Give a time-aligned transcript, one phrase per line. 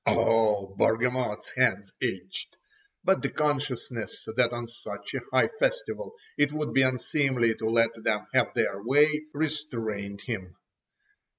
[0.07, 0.75] Ugh!
[0.79, 7.53] Bargamot's hands itched—but the consciousness that on such a high festival it would be unseemly
[7.53, 10.55] to let them have their way, restrained him.